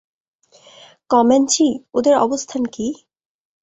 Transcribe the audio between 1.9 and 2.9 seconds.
ওদের অবস্থান কী?